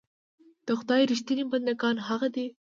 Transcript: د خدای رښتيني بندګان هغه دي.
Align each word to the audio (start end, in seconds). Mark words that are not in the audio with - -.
د 0.65 0.67
خدای 0.79 1.03
رښتيني 1.11 1.43
بندګان 1.51 1.95
هغه 2.07 2.27
دي. 2.35 2.47